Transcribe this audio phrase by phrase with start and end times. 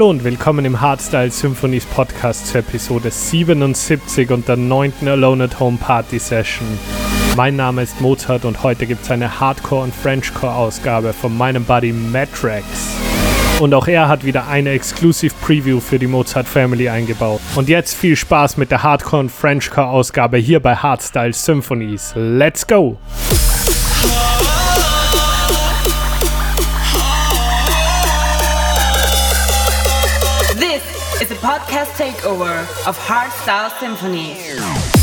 [0.00, 4.94] Hallo und willkommen im Hardstyle Symphonies Podcast zur Episode 77 und der 9.
[5.06, 6.66] Alone at Home Party Session.
[7.36, 11.92] Mein Name ist Mozart und heute gibt es eine Hardcore- und Frenchcore-Ausgabe von meinem Buddy
[11.92, 12.64] Matrax.
[13.60, 17.42] Und auch er hat wieder eine Exclusive Preview für die Mozart Family eingebaut.
[17.54, 22.14] Und jetzt viel Spaß mit der Hardcore- und Frenchcore-Ausgabe hier bei Hardstyle Symphonies.
[22.16, 22.96] Let's go!
[31.80, 34.99] Podcast takeover of Hardstyle Symphony.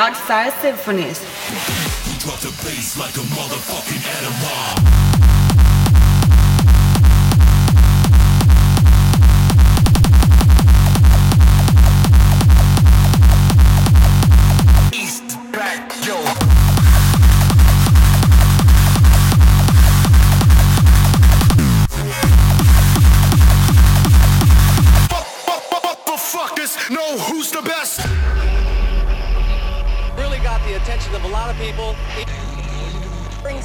[0.00, 1.20] This is Hardstyle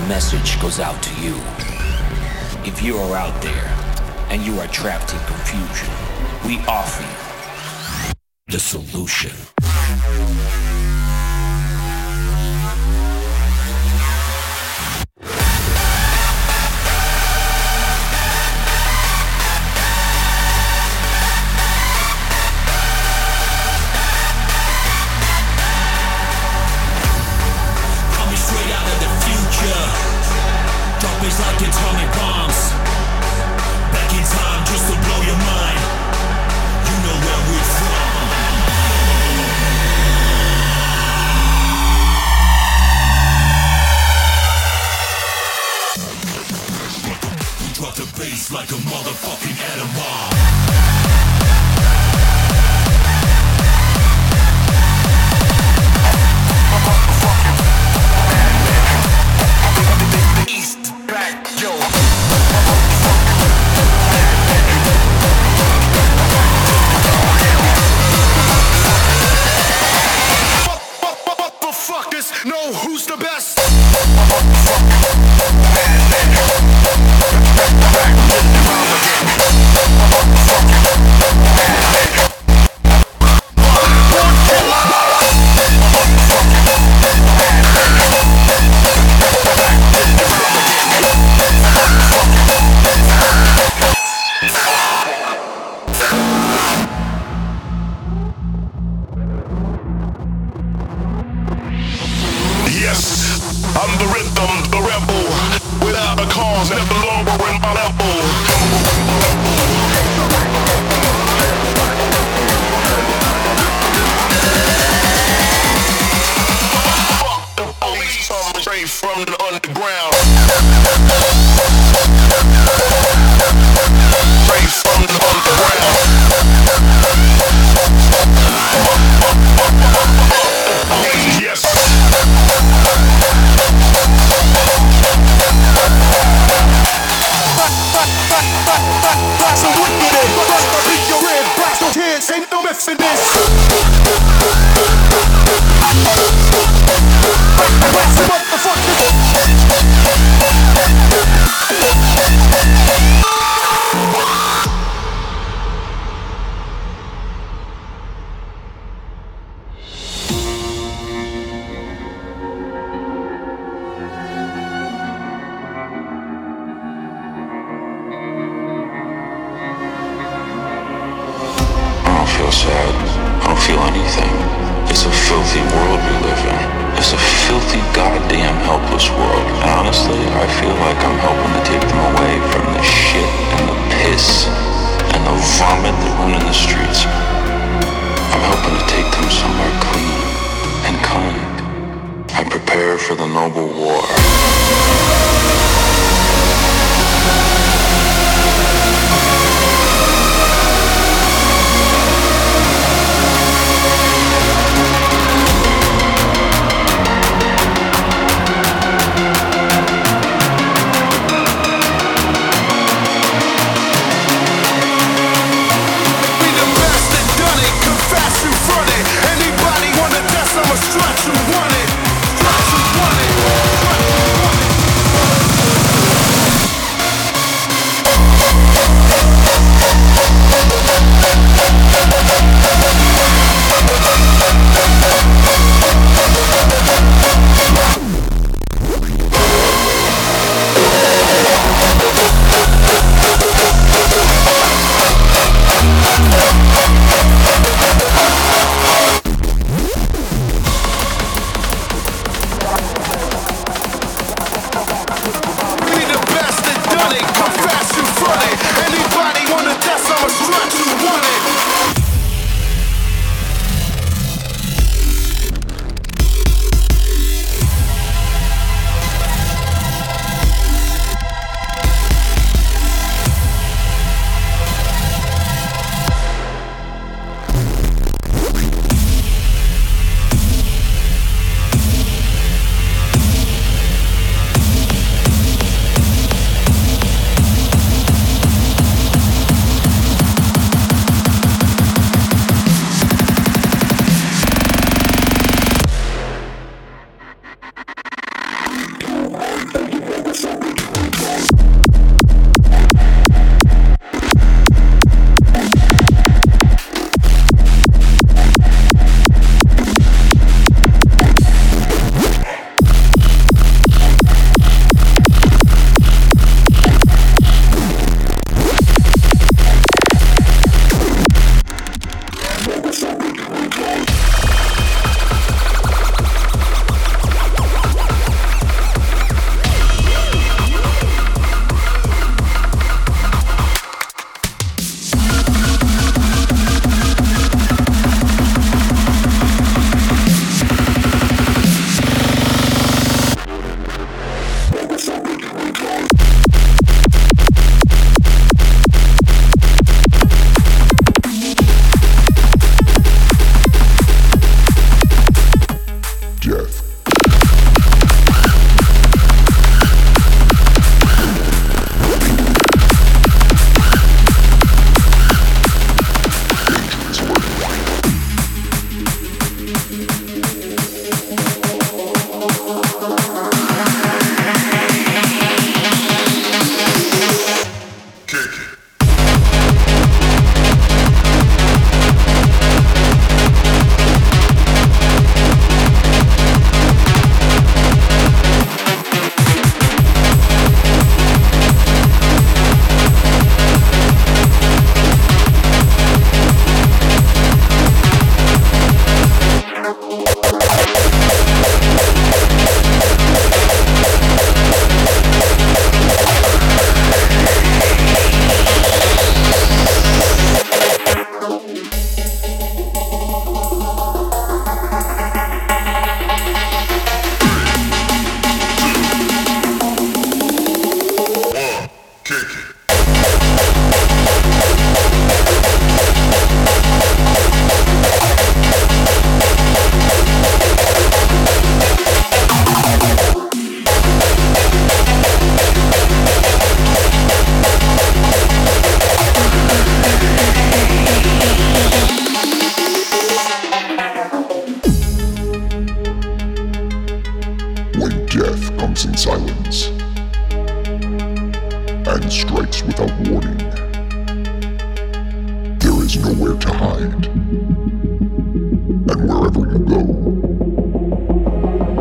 [0.08, 1.35] message goes out to you.
[2.64, 3.66] If you are out there
[4.30, 5.92] and you are trapped in confusion,
[6.46, 8.12] we offer you
[8.49, 9.32] the solution.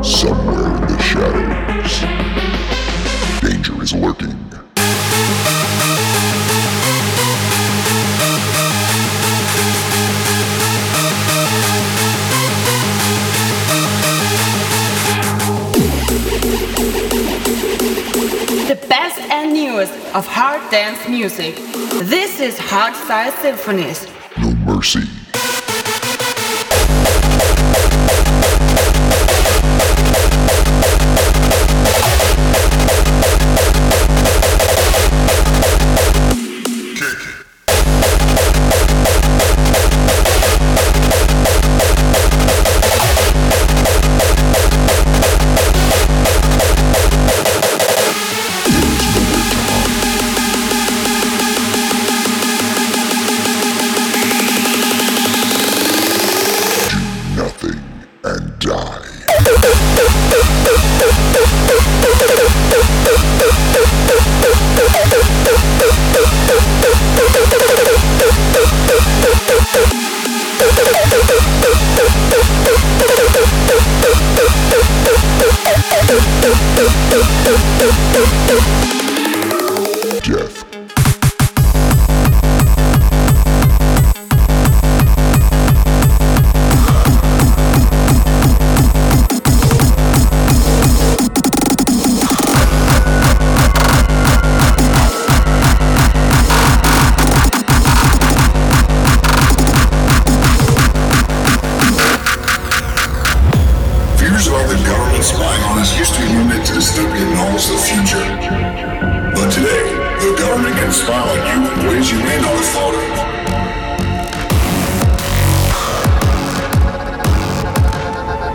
[0.05, 2.01] Somewhere in the shadows,
[3.41, 4.37] danger is lurking.
[18.67, 21.55] The best and newest of hard dance music.
[22.03, 24.07] This is Hardstyle Symphonies.
[24.37, 25.14] No mercy.
[111.35, 112.25] You.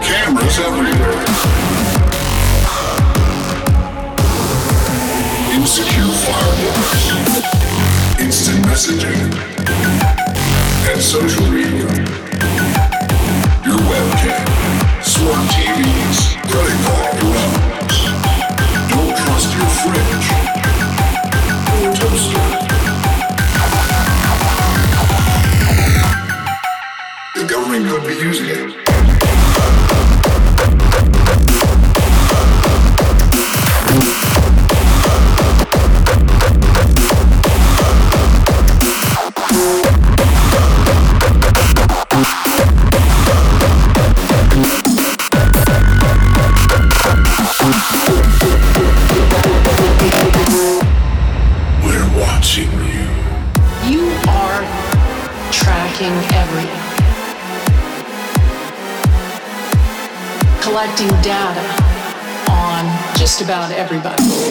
[0.03, 1.25] Cameras everywhere.
[5.53, 7.05] Insecure firewalls.
[8.21, 9.31] Instant messaging.
[10.91, 11.87] And social media.
[13.67, 14.47] Your webcam,
[15.03, 16.19] smart TVs,
[16.51, 17.15] credit card.
[18.91, 20.20] Don't trust your
[27.71, 28.80] Government could be using it.
[61.01, 64.51] Collecting data on just about everybody.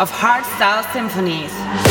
[0.00, 1.89] of hardstyle symphonies.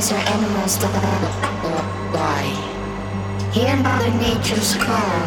[0.00, 0.94] creatures are animals that
[2.14, 3.50] lie.
[3.52, 5.20] Hear Mother Nature's call.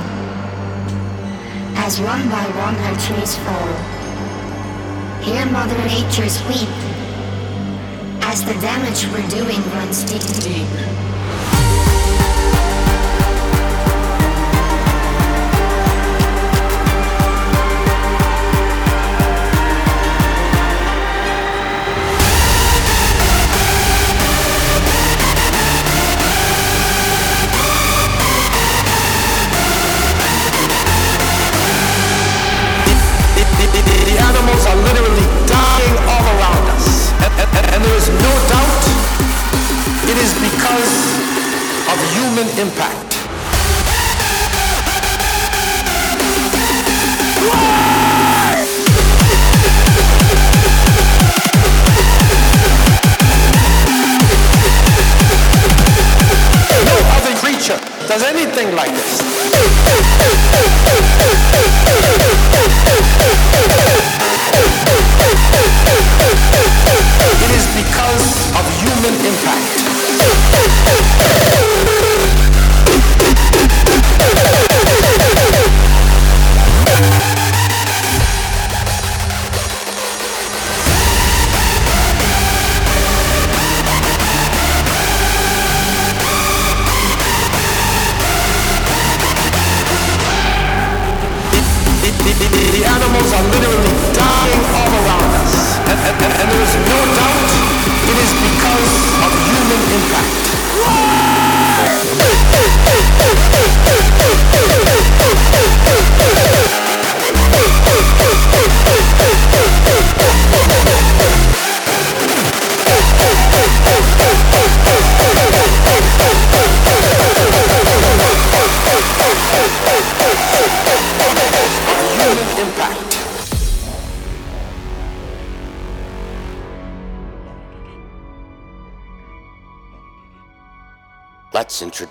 [1.77, 3.73] As one by one her trees fall.
[5.21, 6.73] Hear Mother Nature's weep.
[8.23, 10.25] As the damage we're doing runs deep.
[10.41, 11.12] deep.
[42.63, 43.19] Impact.
[56.85, 59.19] No other creature does anything like this.
[67.43, 69.72] It is because of human impact.
[96.53, 97.49] There is no doubt
[98.11, 98.93] it is because
[99.25, 101.22] of human impact.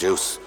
[0.02, 0.41] Let's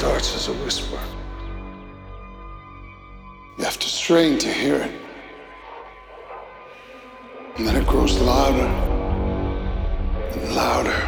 [0.00, 0.98] starts as a whisper.
[3.58, 4.92] You have to strain to hear it.
[7.56, 8.70] And then it grows louder
[10.32, 11.00] and louder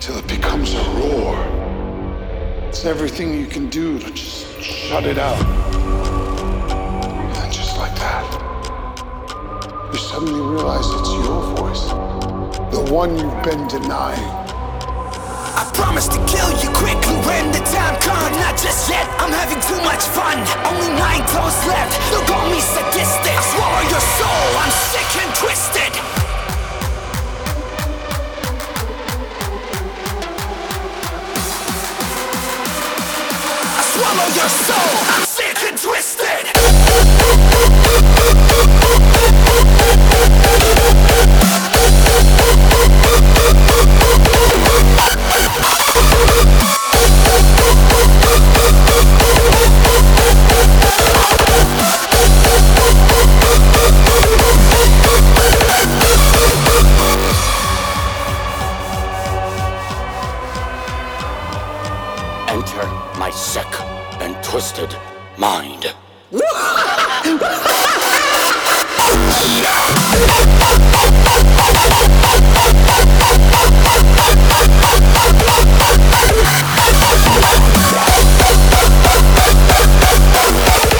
[0.00, 1.34] till it becomes a roar.
[2.68, 5.42] It's everything you can do to just shut it out.
[7.24, 8.26] And then just like that,
[9.94, 11.88] you suddenly realize it's your voice,
[12.70, 14.39] the one you've been denying.
[15.80, 18.36] Promise to kill you quickly when the time comes.
[18.36, 20.36] Not just yet, I'm having too much fun.
[20.68, 21.96] Only nine toes left.
[22.10, 23.32] They'll call me sadistic.
[23.32, 24.60] I swallow your soul.
[24.60, 25.92] I'm sick and twisted.
[33.72, 34.92] I swallow your soul.
[35.16, 36.44] I'm sick and twisted.
[62.50, 62.86] Enter
[63.18, 63.66] my sick
[64.20, 64.94] and twisted
[65.38, 65.94] mind.
[69.30, 71.10] Swallow your soul.
[78.02, 78.60] I'm sick
[79.06, 80.99] and twisted.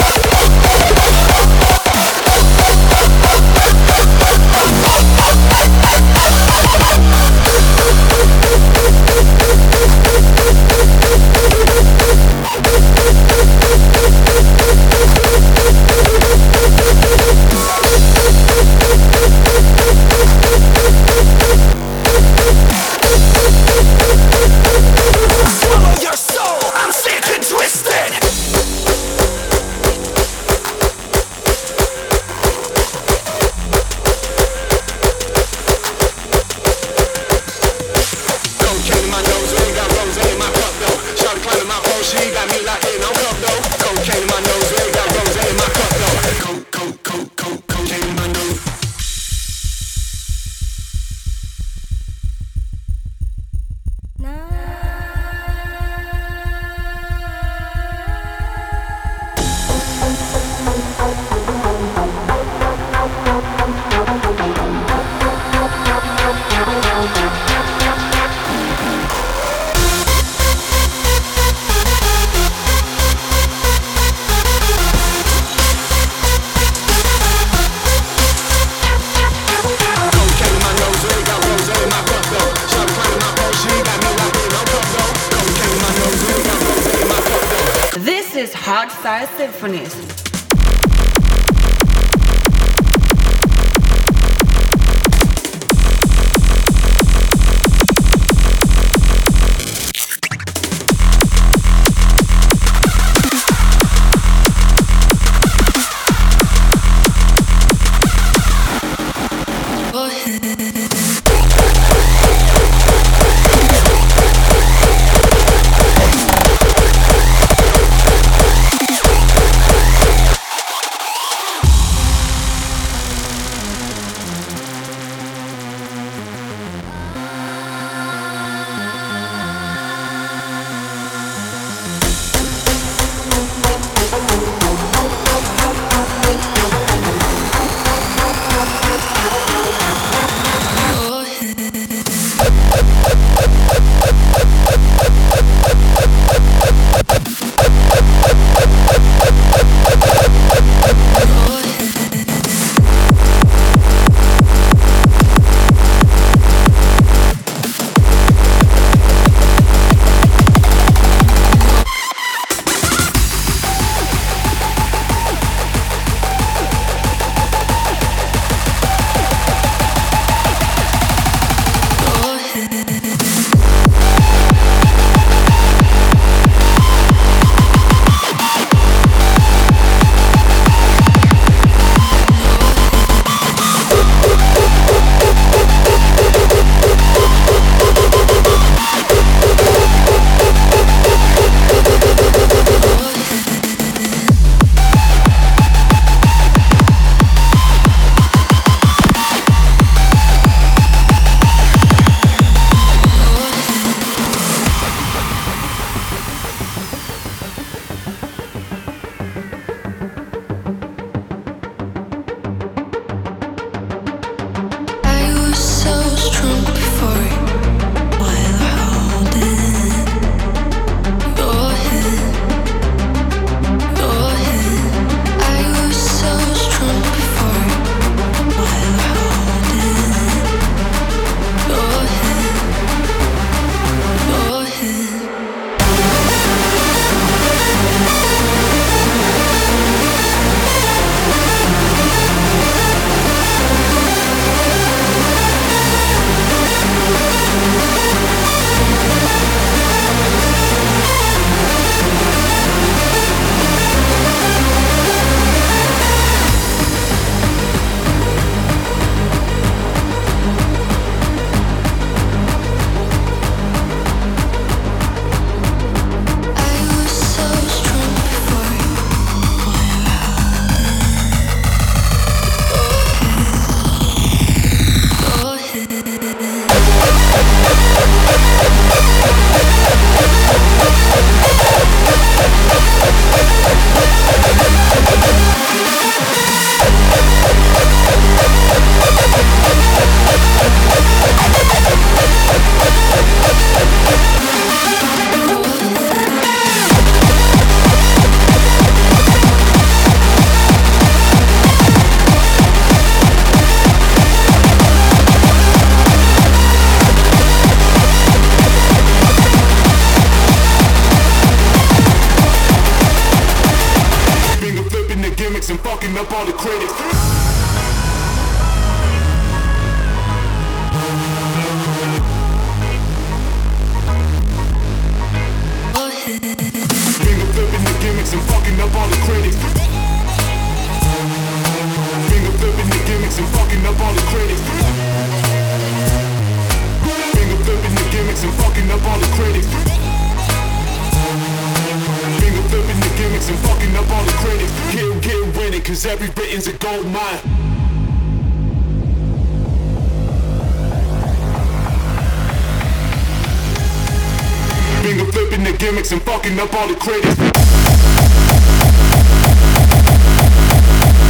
[356.59, 357.37] Up all the critics.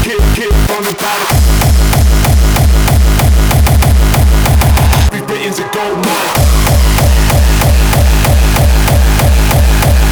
[0.02, 1.36] Kick, kick from the bottom.
[5.12, 6.30] Rewritten's a gold mine.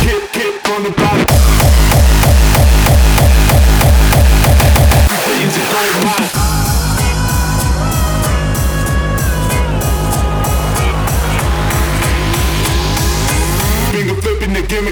[0.02, 1.37] Kick, kick from the bottom.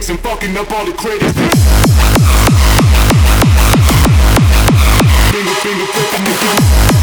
[0.06, 1.32] critics and fucking up all the critics.
[5.32, 6.95] Finger, finger, flipping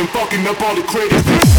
[0.00, 1.57] and fucking up all the credits.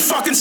[0.00, 0.34] fucking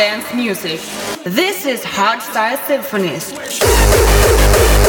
[0.00, 0.80] dance music.
[1.24, 4.79] This is Hardstyle Symphonies.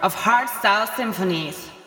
[0.00, 1.77] Of Hardstyle Symphonies.